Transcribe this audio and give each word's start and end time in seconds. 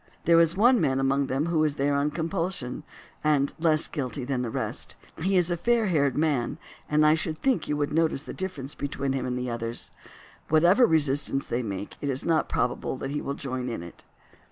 There 0.25 0.39
is 0.39 0.57
one 0.57 0.81
man 0.81 0.99
among 0.99 1.27
them 1.27 1.45
who 1.45 1.63
is 1.63 1.75
there 1.75 1.93
on 1.93 2.09
compulsion, 2.09 2.81
and 3.23 3.51
is 3.59 3.63
less 3.63 3.87
guilty 3.87 4.23
than 4.23 4.41
the 4.41 4.49
rest. 4.49 4.95
He 5.21 5.37
is 5.37 5.51
a 5.51 5.55
fair 5.57 5.89
haired 5.89 6.17
man, 6.17 6.57
and 6.89 7.05
I 7.05 7.13
should 7.13 7.37
think 7.37 7.67
you 7.67 7.77
would 7.77 7.93
notice 7.93 8.23
the 8.23 8.33
difference 8.33 8.73
between 8.73 9.13
him 9.13 9.27
and 9.27 9.37
the 9.37 9.51
others. 9.51 9.91
Whatever 10.49 10.87
resistance 10.87 11.45
they 11.45 11.61
make 11.61 11.97
it 12.01 12.09
is 12.09 12.25
not 12.25 12.49
probable 12.49 12.97
that 12.97 13.11
he 13.11 13.21
will 13.21 13.35
join 13.35 13.69
in 13.69 13.83
it. 13.83 14.03